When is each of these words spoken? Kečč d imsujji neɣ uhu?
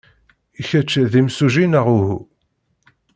Kečč 0.67 0.91
d 1.11 1.13
imsujji 1.19 1.65
neɣ 1.67 1.85
uhu? 1.97 2.17